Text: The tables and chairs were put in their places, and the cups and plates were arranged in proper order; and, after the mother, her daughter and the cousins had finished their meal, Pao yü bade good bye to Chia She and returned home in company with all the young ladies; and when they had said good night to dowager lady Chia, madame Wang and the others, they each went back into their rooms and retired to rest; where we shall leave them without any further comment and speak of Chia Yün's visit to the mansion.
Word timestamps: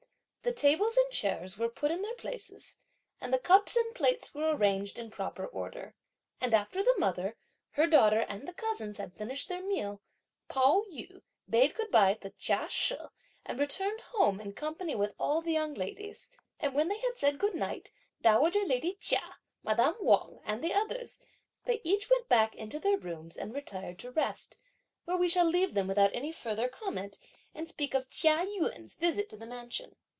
The 0.43 0.51
tables 0.51 0.97
and 0.97 1.11
chairs 1.11 1.59
were 1.59 1.69
put 1.69 1.91
in 1.91 2.01
their 2.01 2.15
places, 2.15 2.79
and 3.21 3.31
the 3.31 3.37
cups 3.37 3.75
and 3.75 3.93
plates 3.93 4.33
were 4.33 4.55
arranged 4.55 4.97
in 4.97 5.11
proper 5.11 5.45
order; 5.45 5.93
and, 6.41 6.51
after 6.55 6.81
the 6.81 6.95
mother, 6.97 7.37
her 7.73 7.85
daughter 7.85 8.21
and 8.21 8.47
the 8.47 8.53
cousins 8.53 8.97
had 8.97 9.13
finished 9.13 9.47
their 9.49 9.61
meal, 9.61 10.01
Pao 10.49 10.83
yü 10.91 11.21
bade 11.47 11.75
good 11.75 11.91
bye 11.91 12.15
to 12.15 12.31
Chia 12.31 12.67
She 12.69 12.95
and 13.45 13.59
returned 13.59 14.01
home 14.01 14.39
in 14.41 14.53
company 14.53 14.95
with 14.95 15.13
all 15.19 15.43
the 15.43 15.53
young 15.53 15.75
ladies; 15.75 16.31
and 16.59 16.73
when 16.73 16.87
they 16.87 16.97
had 16.97 17.17
said 17.19 17.37
good 17.37 17.53
night 17.53 17.85
to 17.85 17.91
dowager 18.23 18.65
lady 18.65 18.95
Chia, 18.99 19.35
madame 19.61 19.95
Wang 20.01 20.39
and 20.43 20.63
the 20.63 20.73
others, 20.73 21.19
they 21.65 21.81
each 21.83 22.09
went 22.09 22.27
back 22.27 22.55
into 22.55 22.79
their 22.79 22.97
rooms 22.97 23.37
and 23.37 23.53
retired 23.53 23.99
to 23.99 24.09
rest; 24.09 24.57
where 25.05 25.17
we 25.17 25.29
shall 25.29 25.45
leave 25.45 25.75
them 25.75 25.85
without 25.87 26.15
any 26.15 26.31
further 26.31 26.67
comment 26.67 27.19
and 27.53 27.69
speak 27.69 27.93
of 27.93 28.09
Chia 28.09 28.37
Yün's 28.59 28.95
visit 28.95 29.29
to 29.29 29.37
the 29.37 29.45
mansion. 29.45 29.95